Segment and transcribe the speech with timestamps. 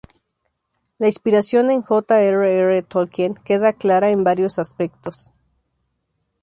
[0.97, 2.19] La inspiración en J.
[2.23, 2.51] R.
[2.59, 2.81] R.
[2.81, 5.31] Tolkien queda clara en varios aspectos.